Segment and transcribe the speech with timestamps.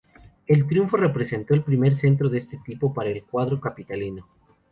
[0.47, 4.27] El triunfo representó el primer cetro de este tipo para el cuadro capitalino.